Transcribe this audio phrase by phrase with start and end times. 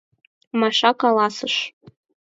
[0.59, 1.55] Маша каласыш: